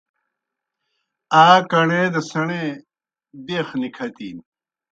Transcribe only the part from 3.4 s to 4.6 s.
بَیخ نِکَھتِن۔